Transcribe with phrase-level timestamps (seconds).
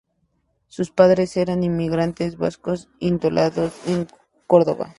[0.67, 4.07] Sus padres eran inmigrantes vascos instalados en
[4.47, 4.89] Córdoba.